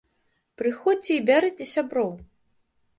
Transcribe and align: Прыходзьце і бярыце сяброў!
Прыходзьце 0.61 1.11
і 1.19 1.25
бярыце 1.29 1.71
сяброў! 1.77 2.11